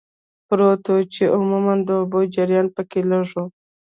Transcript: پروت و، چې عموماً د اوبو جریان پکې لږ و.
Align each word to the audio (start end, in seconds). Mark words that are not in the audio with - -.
پروت 0.47 0.83
و، 0.93 0.97
چې 1.13 1.23
عموماً 1.35 1.73
د 1.87 1.89
اوبو 1.99 2.19
جریان 2.35 2.67
پکې 2.75 2.99
لږ 3.11 3.27
و. 3.35 3.43